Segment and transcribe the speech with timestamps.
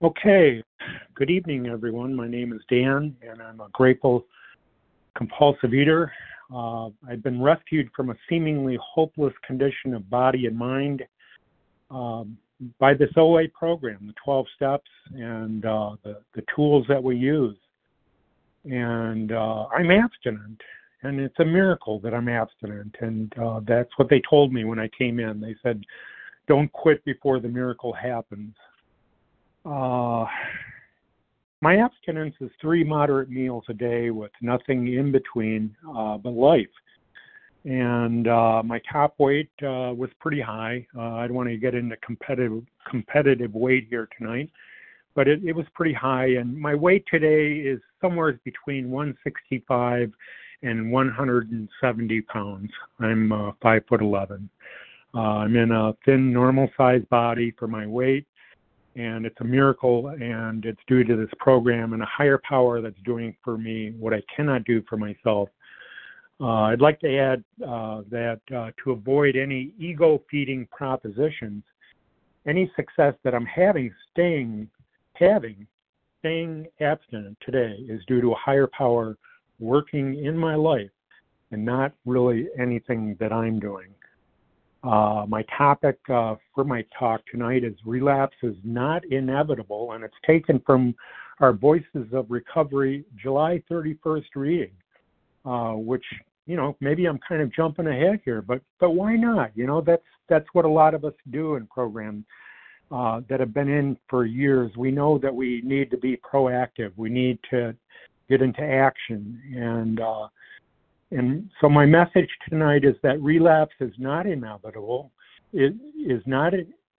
[0.00, 0.62] Okay.
[1.14, 2.14] Good evening, everyone.
[2.14, 4.24] My name is Dan, and I'm a grateful
[5.16, 6.12] compulsive eater.
[6.54, 11.02] Uh, I've been rescued from a seemingly hopeless condition of body and mind
[11.90, 12.38] um,
[12.78, 17.56] by this OA program, the 12 steps, and uh, the, the tools that we use.
[18.64, 20.60] And uh, I'm abstinent,
[21.02, 22.94] and it's a miracle that I'm abstinent.
[23.00, 25.40] And uh, that's what they told me when I came in.
[25.40, 25.82] They said,
[26.46, 28.54] don't quit before the miracle happens.
[29.68, 30.24] Uh,
[31.60, 36.66] my abstinence is three moderate meals a day with nothing in between uh, but life.
[37.64, 40.86] And uh, my top weight uh, was pretty high.
[40.96, 44.50] Uh, I don't want to get into competitive competitive weight here tonight,
[45.14, 46.28] but it, it was pretty high.
[46.36, 50.12] And my weight today is somewhere between 165
[50.62, 52.70] and 170 pounds.
[53.00, 54.48] I'm uh, five foot 11.
[55.14, 58.26] Uh, I'm in a thin, normal size body for my weight
[58.98, 63.00] and it's a miracle and it's due to this program and a higher power that's
[63.04, 65.48] doing for me what I cannot do for myself.
[66.40, 71.62] Uh, I'd like to add uh, that uh, to avoid any ego feeding propositions,
[72.46, 74.68] any success that I'm having, staying,
[75.14, 75.66] having,
[76.18, 79.16] staying abstinent today is due to a higher power
[79.60, 80.90] working in my life
[81.52, 83.88] and not really anything that I'm doing.
[84.84, 90.14] Uh, my topic uh, for my talk tonight is relapse is not inevitable, and it's
[90.24, 90.94] taken from
[91.40, 94.70] our Voices of Recovery July 31st reading,
[95.44, 96.04] uh, which
[96.46, 99.50] you know maybe I'm kind of jumping ahead here, but but why not?
[99.56, 102.24] You know that's that's what a lot of us do in programs
[102.92, 104.70] uh, that have been in for years.
[104.76, 106.92] We know that we need to be proactive.
[106.96, 107.74] We need to
[108.28, 110.28] get into action and uh,
[111.10, 115.10] and so my message tonight is that relapse is not inevitable.
[115.52, 116.52] It is not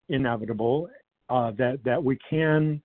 [0.09, 0.89] inevitable.
[1.29, 2.81] Uh, that that we can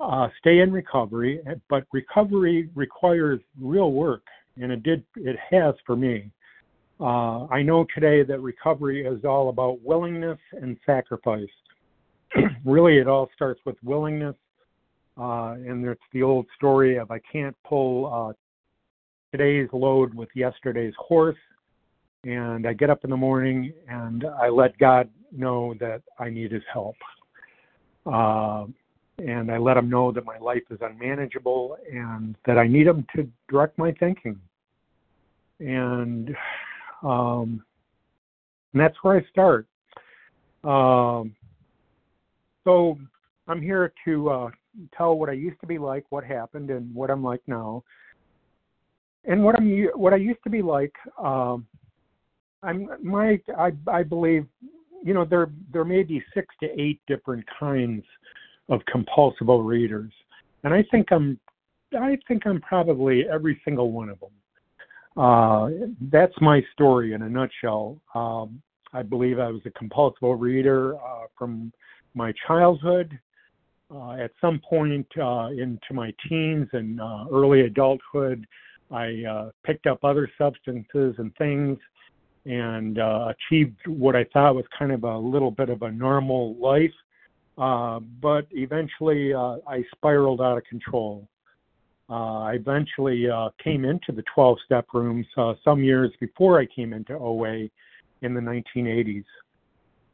[0.00, 4.22] uh, stay in recovery, but recovery requires real work,
[4.56, 5.04] and it did.
[5.16, 6.30] It has for me.
[6.98, 11.48] Uh, I know today that recovery is all about willingness and sacrifice.
[12.64, 14.36] really, it all starts with willingness,
[15.18, 18.32] uh, and it's the old story of I can't pull uh,
[19.36, 21.36] today's load with yesterday's horse.
[22.22, 26.52] And I get up in the morning and I let God know that I need
[26.52, 26.94] his help.
[28.06, 28.66] Uh,
[29.18, 33.04] and I let him know that my life is unmanageable and that I need him
[33.16, 34.38] to direct my thinking.
[35.58, 36.36] And,
[37.02, 37.64] um,
[38.72, 39.66] and that's where I start.
[40.62, 41.34] Um,
[42.62, 42.98] so
[43.48, 44.50] I'm here to uh,
[44.96, 47.82] tell what I used to be like, what happened, and what I'm like now
[49.26, 51.66] and what I'm what I used to be like, um,
[52.62, 54.46] I'm my I I believe,
[55.02, 58.04] you know, there there may be six to eight different kinds
[58.68, 60.12] of compulsive eaters,
[60.64, 61.38] and I think I'm
[61.98, 64.30] I think I'm probably every single one of them.
[65.16, 65.68] Uh,
[66.10, 68.00] that's my story in a nutshell.
[68.14, 68.60] Um,
[68.92, 71.72] I believe I was a compulsive eater uh, from
[72.14, 73.18] my childhood.
[73.94, 78.44] Uh, at some point uh, into my teens and uh, early adulthood,
[78.94, 81.78] I uh, picked up other substances and things
[82.46, 86.54] and uh, achieved what I thought was kind of a little bit of a normal
[86.56, 86.92] life.
[87.58, 91.26] Uh, but eventually, uh, I spiraled out of control.
[92.08, 96.66] Uh, I eventually uh, came into the 12 step rooms uh, some years before I
[96.66, 97.68] came into OA
[98.22, 99.24] in the 1980s.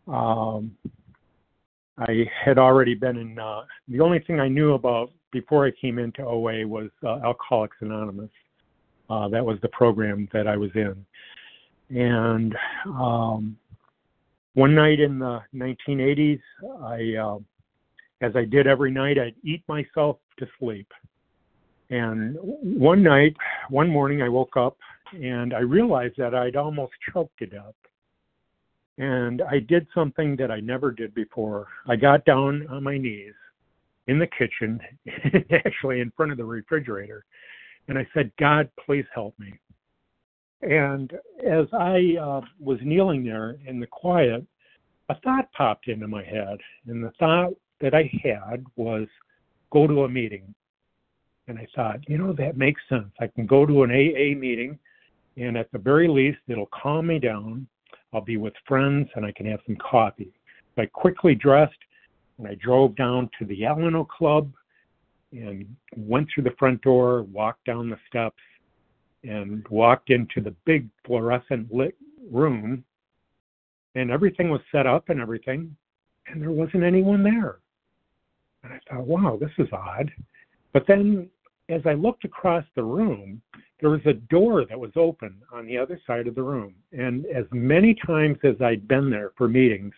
[0.06, 0.76] Um,
[1.98, 5.98] I had already been in, uh, the only thing I knew about before I came
[5.98, 8.30] into OA was uh, Alcoholics Anonymous.
[9.10, 11.04] Uh, that was the program that I was in.
[11.90, 12.54] And
[12.86, 13.56] um,
[14.54, 16.40] one night in the 1980s,
[16.82, 17.38] I, uh,
[18.24, 20.86] as I did every night, I'd eat myself to sleep.
[21.90, 23.34] And one night,
[23.68, 24.76] one morning, I woke up
[25.12, 27.74] and I realized that I'd almost choked to death.
[28.98, 31.66] And I did something that I never did before.
[31.88, 33.34] I got down on my knees
[34.06, 34.78] in the kitchen,
[35.52, 37.24] actually in front of the refrigerator,
[37.90, 39.52] and I said, God, please help me.
[40.62, 41.12] And
[41.44, 44.46] as I uh, was kneeling there in the quiet,
[45.08, 46.58] a thought popped into my head.
[46.86, 49.08] And the thought that I had was
[49.72, 50.54] go to a meeting.
[51.48, 53.10] And I thought, you know, that makes sense.
[53.18, 54.78] I can go to an AA meeting,
[55.36, 57.66] and at the very least, it'll calm me down.
[58.12, 60.32] I'll be with friends, and I can have some coffee.
[60.78, 61.74] I quickly dressed,
[62.38, 64.52] and I drove down to the Alano Club
[65.32, 65.66] and
[65.96, 68.42] went through the front door, walked down the steps,
[69.22, 71.96] and walked into the big fluorescent lit
[72.30, 72.84] room.
[73.94, 75.74] And everything was set up and everything,
[76.28, 77.58] and there wasn't anyone there.
[78.62, 80.10] And I thought, wow, this is odd.
[80.72, 81.28] But then
[81.68, 83.40] as I looked across the room,
[83.80, 86.74] there was a door that was open on the other side of the room.
[86.92, 89.94] And as many times as I'd been there for meetings,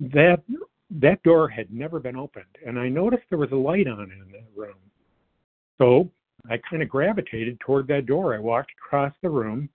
[0.00, 0.42] that
[0.90, 2.44] that door had never been opened.
[2.66, 4.76] And I noticed there was a light on in that room.
[5.78, 6.10] So
[6.48, 8.34] I kind of gravitated toward that door.
[8.34, 9.68] I walked across the room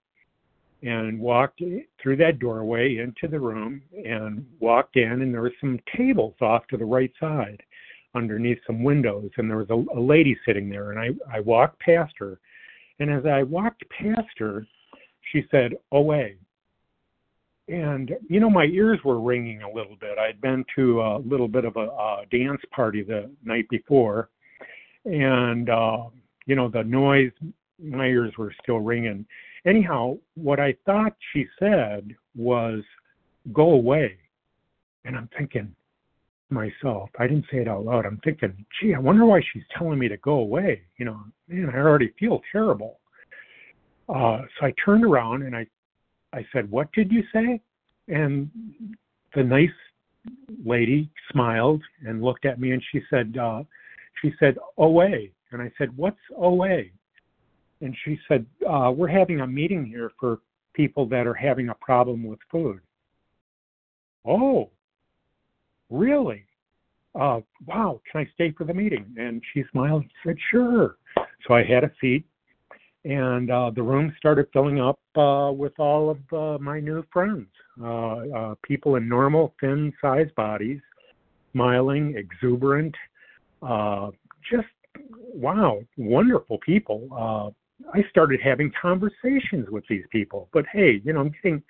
[0.83, 1.61] and walked
[2.01, 6.67] through that doorway into the room and walked in and there were some tables off
[6.67, 7.61] to the right side
[8.15, 11.79] underneath some windows and there was a, a lady sitting there and I, I walked
[11.79, 12.39] past her
[12.99, 14.67] and as I walked past her
[15.31, 16.35] she said away
[17.67, 20.17] and you know my ears were ringing a little bit.
[20.17, 24.29] I'd been to a little bit of a, a dance party the night before.
[25.05, 26.05] And uh
[26.45, 27.31] you know the noise
[27.81, 29.25] my ears were still ringing.
[29.65, 32.83] Anyhow what i thought she said was
[33.53, 34.17] go away.
[35.05, 35.73] And i'm thinking
[36.49, 38.05] myself i didn't say it out loud.
[38.05, 40.81] I'm thinking gee i wonder why she's telling me to go away.
[40.97, 42.99] You know man i already feel terrible.
[44.09, 45.65] Uh so i turned around and i
[46.33, 47.61] I said, What did you say?
[48.07, 48.49] And
[49.35, 49.69] the nice
[50.65, 53.63] lady smiled and looked at me and she said, uh,
[54.21, 55.27] she said, OA.
[55.51, 56.83] And I said, What's OA?
[57.81, 60.39] And she said, uh, We're having a meeting here for
[60.73, 62.79] people that are having a problem with food.
[64.25, 64.71] Oh,
[65.89, 66.45] really?
[67.13, 69.05] Uh, wow, can I stay for the meeting?
[69.17, 70.97] And she smiled and said, Sure.
[71.47, 72.25] So I had a seat
[73.05, 77.47] and uh, the room started filling up uh, with all of uh, my new friends,
[77.81, 80.79] uh, uh, people in normal, thin-sized bodies,
[81.51, 82.95] smiling, exuberant,
[83.61, 84.09] uh,
[84.49, 84.67] just
[85.33, 87.53] wow, wonderful people.
[87.93, 91.63] I started having conversations with these people, but hey, you know, I'm getting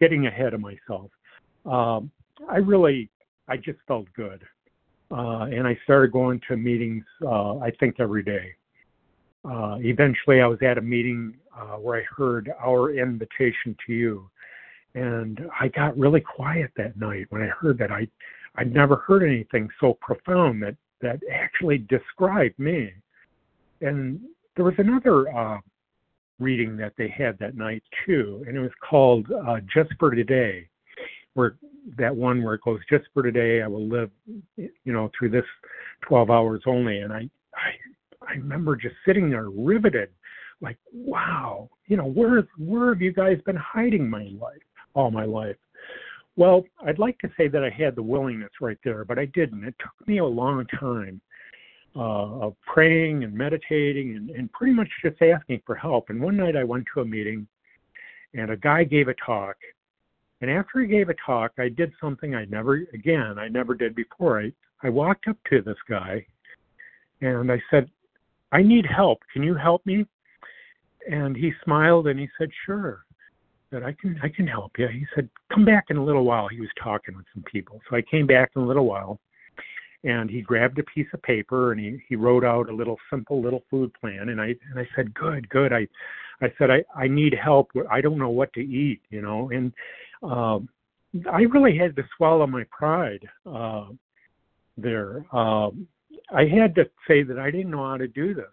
[0.00, 1.10] getting ahead of myself.
[1.66, 2.10] Um,
[2.48, 3.10] I really,
[3.48, 4.42] I just felt good,
[5.10, 7.04] and I started going to meetings.
[7.26, 8.54] I think every day
[9.44, 14.30] uh, eventually, I was at a meeting uh, where I heard our invitation to you,
[14.94, 17.92] and I got really quiet that night when I heard that.
[17.92, 18.08] I
[18.56, 22.92] I'd never heard anything so profound that that actually described me.
[23.80, 24.20] And
[24.56, 25.58] there was another uh,
[26.40, 30.68] reading that they had that night too, and it was called uh, "Just for Today,"
[31.34, 31.56] where
[31.96, 34.10] that one where it goes, "Just for today, I will live,"
[34.56, 35.46] you know, through this
[36.02, 36.98] 12 hours only.
[36.98, 37.70] And I I
[38.28, 40.10] I remember just sitting there riveted,
[40.60, 44.62] like, wow, you know, where where have you guys been hiding my life
[44.94, 45.56] all my life?
[46.36, 49.64] Well, I'd like to say that I had the willingness right there, but I didn't.
[49.64, 51.20] It took me a long time
[51.96, 56.10] uh, of praying and meditating and, and pretty much just asking for help.
[56.10, 57.46] And one night I went to a meeting
[58.34, 59.56] and a guy gave a talk.
[60.40, 63.96] And after he gave a talk, I did something I never, again, I never did
[63.96, 64.40] before.
[64.40, 64.52] I,
[64.84, 66.24] I walked up to this guy
[67.20, 67.90] and I said,
[68.52, 69.20] I need help.
[69.32, 70.06] Can you help me?
[71.10, 73.04] And he smiled and he said, Sure.
[73.70, 74.88] That I can I can help you.
[74.88, 76.48] He said, Come back in a little while.
[76.48, 77.80] He was talking with some people.
[77.88, 79.20] So I came back in a little while
[80.04, 83.42] and he grabbed a piece of paper and he, he wrote out a little simple
[83.42, 85.72] little food plan and I and I said, Good, good.
[85.72, 85.86] I
[86.40, 87.70] I said I, I need help.
[87.90, 89.72] I don't know what to eat, you know, and
[90.22, 90.68] um
[91.30, 93.86] I really had to swallow my pride uh
[94.76, 95.24] there.
[95.34, 95.86] Um
[96.34, 98.46] I had to say that I didn't know how to do this.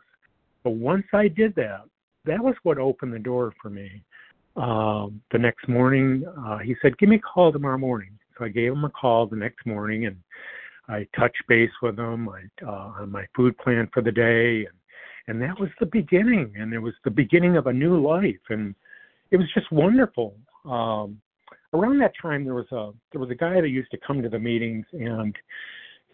[0.63, 1.83] But once I did that,
[2.25, 4.03] that was what opened the door for me.
[4.55, 8.49] Um, the next morning, uh, he said, "Give me a call tomorrow morning." So I
[8.49, 10.17] gave him a call the next morning, and
[10.87, 14.75] I touched base with him I, uh, on my food plan for the day, and
[15.27, 16.53] and that was the beginning.
[16.57, 18.75] And it was the beginning of a new life, and
[19.31, 20.37] it was just wonderful.
[20.63, 21.19] Um,
[21.73, 24.29] around that time, there was a there was a guy that used to come to
[24.29, 25.35] the meetings, and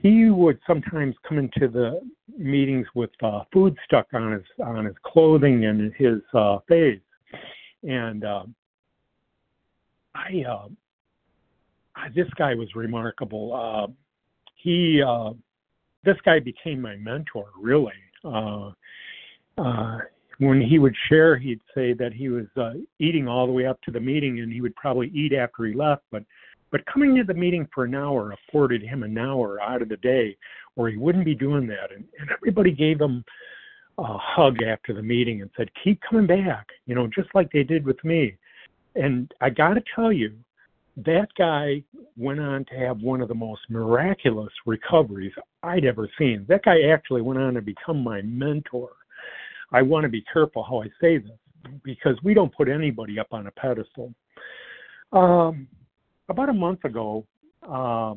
[0.01, 2.01] he would sometimes come into the
[2.37, 6.99] meetings with uh, food stuck on his on his clothing and his uh, face,
[7.83, 8.43] and uh,
[10.15, 10.67] I, uh,
[11.95, 13.53] I this guy was remarkable.
[13.53, 13.91] Uh,
[14.55, 15.31] he uh,
[16.03, 17.93] this guy became my mentor really.
[18.23, 18.71] Uh,
[19.57, 19.97] uh,
[20.39, 23.79] when he would share, he'd say that he was uh, eating all the way up
[23.83, 26.23] to the meeting, and he would probably eat after he left, but
[26.71, 29.97] but coming to the meeting for an hour afforded him an hour out of the
[29.97, 30.37] day
[30.75, 31.91] where he wouldn't be doing that.
[31.93, 33.23] And, and everybody gave him
[33.97, 37.63] a hug after the meeting and said, keep coming back, you know, just like they
[37.63, 38.37] did with me.
[38.95, 40.33] And I got to tell you,
[40.97, 41.83] that guy
[42.17, 45.31] went on to have one of the most miraculous recoveries
[45.63, 46.45] I'd ever seen.
[46.49, 48.89] That guy actually went on to become my mentor.
[49.71, 51.31] I want to be careful how I say this
[51.83, 54.13] because we don't put anybody up on a pedestal.
[55.13, 55.67] Um,
[56.31, 57.25] about a month ago,
[57.63, 58.15] uh,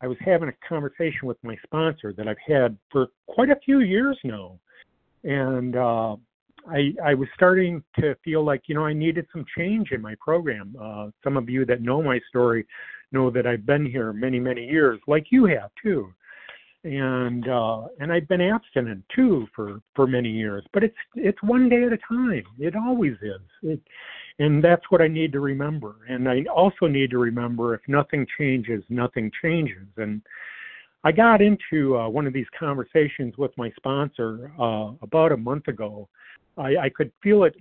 [0.00, 3.80] I was having a conversation with my sponsor that I've had for quite a few
[3.80, 4.58] years now,
[5.24, 6.16] and uh,
[6.68, 10.14] I I was starting to feel like you know I needed some change in my
[10.20, 10.76] program.
[10.80, 12.64] Uh, some of you that know my story
[13.10, 16.12] know that I've been here many many years, like you have too,
[16.84, 20.64] and uh, and I've been abstinent too for for many years.
[20.72, 22.44] But it's it's one day at a time.
[22.60, 23.40] It always is.
[23.62, 23.80] It,
[24.38, 25.96] and that's what I need to remember.
[26.08, 29.86] And I also need to remember if nothing changes, nothing changes.
[29.96, 30.22] And
[31.04, 35.68] I got into uh, one of these conversations with my sponsor uh, about a month
[35.68, 36.08] ago.
[36.56, 37.54] I, I could feel it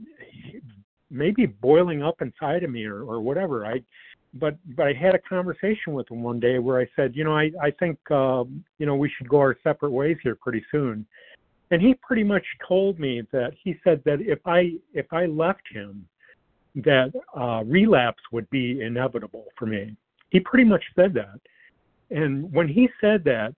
[1.10, 3.66] maybe boiling up inside of me or, or whatever.
[3.66, 3.82] I
[4.34, 7.36] but but I had a conversation with him one day where I said, you know,
[7.36, 8.44] I I think uh,
[8.78, 11.06] you know we should go our separate ways here pretty soon.
[11.70, 15.64] And he pretty much told me that he said that if I if I left
[15.72, 16.08] him,
[16.84, 19.96] that uh, relapse would be inevitable for me.
[20.30, 21.40] He pretty much said that.
[22.10, 23.54] And when he said that,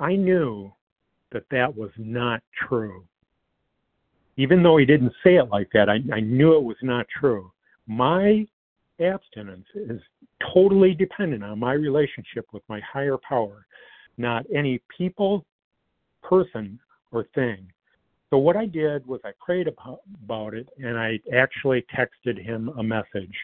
[0.00, 0.72] I knew
[1.32, 3.04] that that was not true.
[4.36, 7.50] Even though he didn't say it like that, I, I knew it was not true.
[7.86, 8.46] My
[9.00, 10.00] abstinence is
[10.52, 13.66] totally dependent on my relationship with my higher power,
[14.18, 15.44] not any people,
[16.22, 16.78] person,
[17.10, 17.66] or thing.
[18.32, 22.82] So what I did was I prayed about it and I actually texted him a
[22.82, 23.34] message.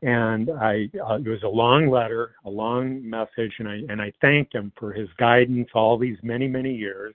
[0.00, 4.12] And I uh, it was a long letter, a long message, and I and I
[4.22, 7.14] thanked him for his guidance all these many many years,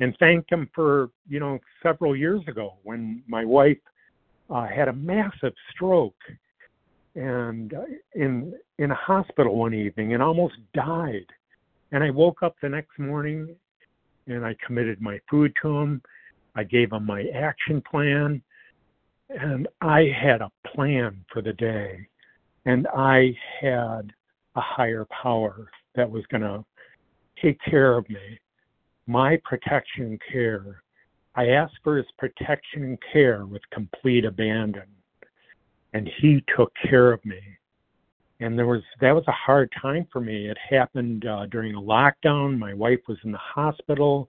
[0.00, 3.78] and thanked him for you know several years ago when my wife
[4.50, 6.20] uh, had a massive stroke
[7.14, 11.26] and uh, in in a hospital one evening and almost died.
[11.92, 13.56] And I woke up the next morning
[14.26, 16.02] and I committed my food to him
[16.54, 18.42] I gave them my action plan,
[19.28, 22.06] and I had a plan for the day,
[22.64, 24.12] and I had
[24.54, 26.64] a higher power that was going to
[27.42, 28.38] take care of me,
[29.06, 30.82] my protection care.
[31.34, 34.86] I asked for his protection and care with complete abandon,
[35.92, 37.40] and he took care of me.
[38.40, 40.48] And there was that was a hard time for me.
[40.48, 42.58] It happened uh, during a lockdown.
[42.58, 44.28] My wife was in the hospital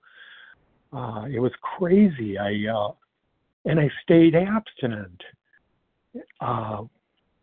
[0.96, 2.38] uh, it was crazy.
[2.38, 2.92] I uh,
[3.66, 5.22] and I stayed abstinent.
[6.40, 6.84] Uh,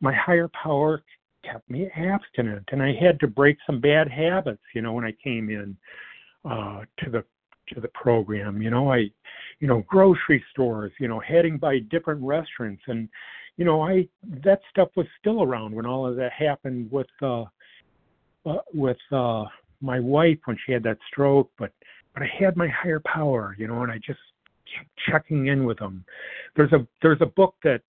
[0.00, 1.02] my higher power
[1.45, 4.62] kept me abstinent, and I had to break some bad habits.
[4.75, 5.76] You know, when I came in
[6.49, 7.25] uh, to the
[7.75, 9.11] to the program, you know, I,
[9.61, 13.09] you know, grocery stores, you know, heading by different restaurants, and
[13.62, 14.09] you know, I
[14.42, 17.45] that stuff was still around when all of that happened with uh,
[18.45, 19.45] uh with uh
[19.81, 21.71] my wife when she had that stroke, but
[22.12, 24.19] but I had my higher power, you know, and I just
[24.75, 26.04] kept checking in with them.
[26.57, 27.83] There's a there's a book that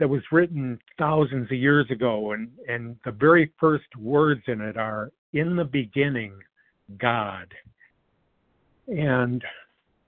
[0.00, 4.76] that was written thousands of years ago, and and the very first words in it
[4.76, 6.34] are "In the beginning,
[6.98, 7.54] God,"
[8.86, 9.42] and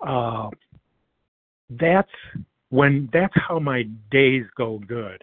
[0.07, 0.51] uh,
[1.71, 2.11] that's
[2.71, 5.23] when that's how my days go good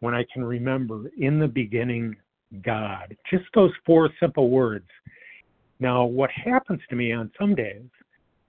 [0.00, 2.16] when I can remember in the beginning
[2.62, 3.16] God.
[3.30, 4.86] Just those four simple words
[5.80, 7.86] now, what happens to me on some days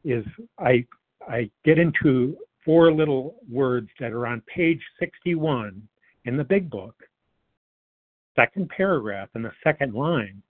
[0.03, 0.25] is
[0.57, 0.85] I
[1.27, 5.81] I get into four little words that are on page 61
[6.25, 6.95] in the big book,
[8.35, 10.41] second paragraph in the second line.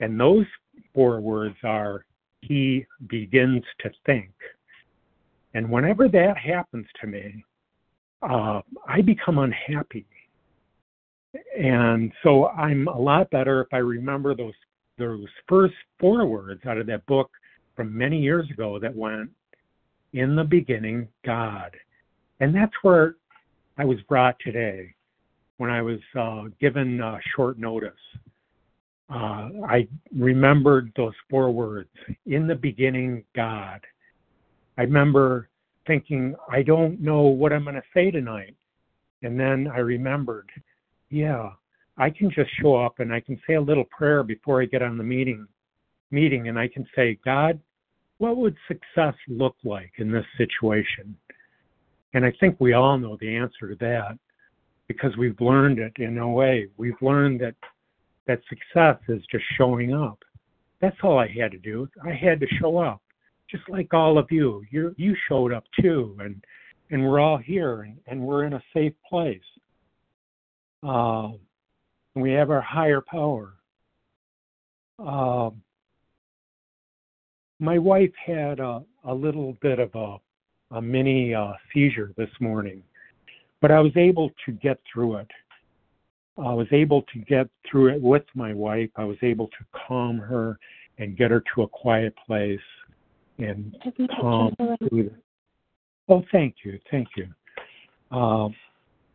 [0.00, 0.46] And those
[0.94, 2.04] four words are
[2.42, 4.30] he begins to think.
[5.54, 7.44] And whenever that happens to me,
[8.22, 10.06] uh, I become unhappy.
[11.58, 14.54] And so I'm a lot better if I remember those
[14.98, 17.30] those first four words out of that book
[17.76, 19.30] from many years ago that went,
[20.12, 21.70] In the beginning, God.
[22.40, 23.14] And that's where
[23.78, 24.94] I was brought today
[25.58, 27.92] when I was uh, given uh, short notice.
[29.10, 31.88] Uh, I remembered those four words
[32.26, 33.80] In the beginning, God.
[34.78, 35.48] I remember
[35.86, 38.54] thinking, I don't know what I'm going to say tonight.
[39.22, 40.48] And then I remembered,
[41.10, 41.50] yeah,
[41.96, 44.82] I can just show up and I can say a little prayer before I get
[44.82, 45.46] on the meeting
[46.10, 47.60] meeting and I can say, God,
[48.18, 51.16] what would success look like in this situation?
[52.14, 54.18] And I think we all know the answer to that
[54.86, 56.68] because we've learned it in a way.
[56.76, 57.54] We've learned that
[58.26, 60.18] that success is just showing up.
[60.80, 61.88] That's all I had to do.
[62.04, 63.02] I had to show up,
[63.50, 64.62] just like all of you.
[64.70, 66.42] You you showed up too, and
[66.90, 69.40] and we're all here, and, and we're in a safe place.
[70.86, 71.30] Uh,
[72.14, 73.54] we have our higher power.
[74.98, 75.50] Uh,
[77.60, 82.82] my wife had a, a little bit of a, a mini uh, seizure this morning,
[83.60, 85.30] but I was able to get through it.
[86.38, 88.90] I was able to get through it with my wife.
[88.96, 90.58] I was able to calm her
[90.98, 92.60] and get her to a quiet place
[93.38, 93.76] and
[94.20, 94.54] calm.
[96.08, 97.26] Oh, thank you, thank you.
[98.16, 98.54] Um,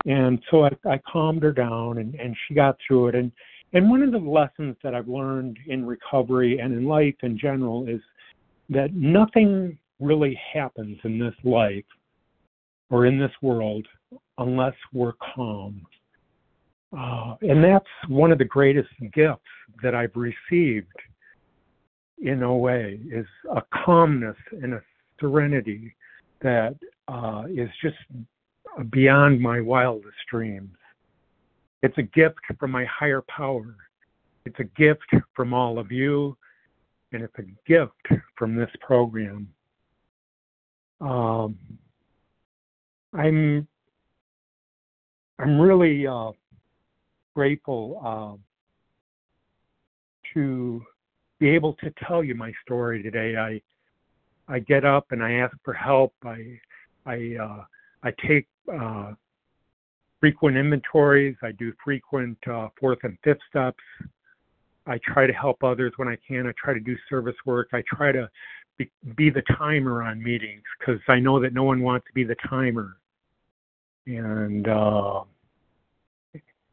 [0.06, 3.16] and so I, I calmed her down, and, and she got through it.
[3.16, 3.32] And
[3.74, 7.88] and one of the lessons that I've learned in recovery and in life in general
[7.88, 8.02] is
[8.70, 11.86] that nothing really happens in this life
[12.92, 13.88] or in this world
[14.38, 15.82] unless we're calm.
[16.96, 19.42] Uh, and that's one of the greatest gifts
[19.82, 20.94] that I've received
[22.24, 24.82] in OA is a calmness and a
[25.20, 25.94] serenity
[26.42, 26.76] that
[27.10, 27.98] uh, is just
[28.90, 30.76] beyond my wildest dreams.
[31.84, 33.76] It's a gift from my higher power.
[34.46, 36.38] It's a gift from all of you,
[37.12, 39.50] and it's a gift from this program.
[41.02, 41.58] Um,
[43.14, 43.68] I'm
[45.40, 46.32] I'm really uh,
[47.36, 48.38] grateful uh,
[50.34, 50.82] to
[51.44, 53.36] be able to tell you my story today.
[53.36, 53.62] I
[54.48, 56.14] I get up and I ask for help.
[56.24, 56.58] I
[57.06, 57.64] I uh,
[58.02, 59.12] I take uh,
[60.22, 61.36] frequent inventories.
[61.44, 63.84] I do frequent uh, fourth and fifth steps.
[64.88, 66.48] I try to help others when I can.
[66.48, 67.68] I try to do service work.
[67.74, 68.30] I try to
[68.78, 72.24] be, be the timer on meetings because I know that no one wants to be
[72.24, 72.96] the timer.
[74.08, 75.24] And uh,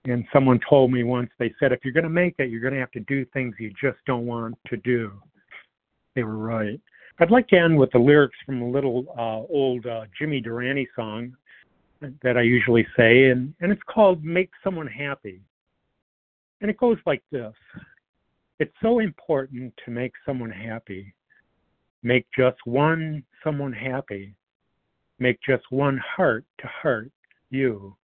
[0.04, 2.74] and someone told me once, they said, if you're going to make it, you're going
[2.74, 5.12] to have to do things you just don't want to do.
[6.14, 6.80] They were right.
[7.18, 10.88] I'd like to end with the lyrics from a little uh, old uh, Jimmy Durante
[10.96, 11.36] song
[12.22, 15.42] that I usually say, and, and it's called Make Someone Happy.
[16.62, 17.52] And it goes like this
[18.58, 21.14] It's so important to make someone happy.
[22.02, 24.34] Make just one someone happy.
[25.18, 27.12] Make just one heart to heart
[27.50, 27.94] you.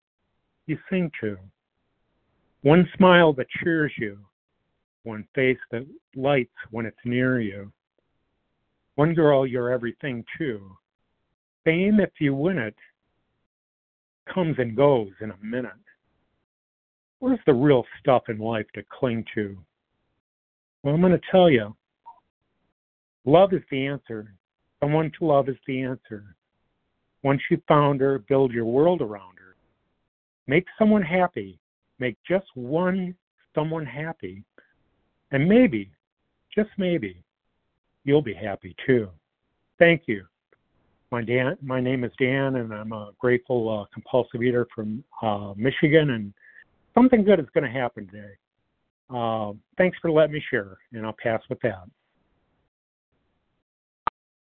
[0.67, 1.39] You sing to.
[2.67, 4.19] One smile that cheers you.
[5.05, 7.73] One face that lights when it's near you
[8.97, 10.77] one girl you're everything to.
[11.65, 12.75] Fame, if you win it,
[14.33, 15.73] comes and goes in a minute.
[17.21, 19.57] Where's the real stuff in life to cling to?
[20.83, 21.77] Well, I'm going to tell you.
[23.25, 24.35] Love is the answer.
[24.81, 26.37] Someone to love is the answer.
[27.23, 29.57] Once you've found her, build your world around her.
[30.47, 31.59] Make someone happy.
[31.99, 33.15] Make just one
[33.55, 34.45] someone happy.
[35.33, 35.91] And maybe,
[36.55, 37.23] just maybe,
[38.05, 39.09] you'll be happy too.
[39.79, 40.25] Thank you.
[41.11, 45.55] My, Dan, my name is Dan, and I'm a grateful uh, compulsive eater from uh,
[45.57, 46.35] Michigan, and
[46.95, 48.33] something good is going to happen today.
[49.09, 51.85] Uh, thanks for letting me share, and I'll pass with that.